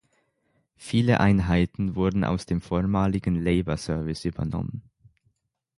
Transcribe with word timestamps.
Viele 0.77 1.19
Einheiten 1.19 1.93
wurden 1.95 2.23
aus 2.23 2.47
dem 2.47 2.59
vormaligen 2.59 3.35
Labour 3.43 3.77
Service 3.77 4.25
übernommen. 4.25 4.81